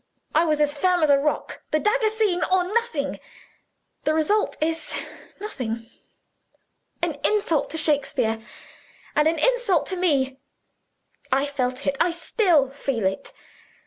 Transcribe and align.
I 0.33 0.45
was 0.45 0.59
as 0.59 0.75
firm 0.75 1.03
as 1.03 1.11
a 1.11 1.19
rock. 1.19 1.61
The 1.69 1.79
dagger 1.79 2.09
scene 2.09 2.41
or 2.51 2.63
nothing. 2.63 3.19
The 4.03 4.15
result 4.15 4.57
is 4.59 4.95
nothing! 5.39 5.91
An 7.03 7.19
insult 7.23 7.69
to 7.69 7.77
Shakespeare, 7.77 8.41
and 9.15 9.27
an 9.27 9.37
insult 9.37 9.85
to 9.89 9.97
Me. 9.97 10.39
I 11.31 11.45
felt 11.45 11.85
it 11.85 11.97
I 12.01 12.13
feel 12.13 12.65
it 12.65 12.73
still. 12.73 12.73